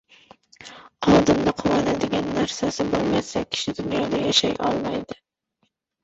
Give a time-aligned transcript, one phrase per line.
[1.15, 5.19] Oldinda quvonadigan narsasi bo‘lmasa, kishi dunyoda yashay olmaydi.